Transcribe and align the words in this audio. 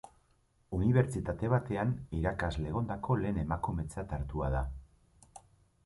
Unibertsitate 0.77 1.51
batean 1.53 1.93
irakasle 2.21 2.67
egondako 2.73 3.21
lehen 3.23 3.41
emakumetzat 3.45 4.17
hartua 4.19 4.53
da. 4.59 4.65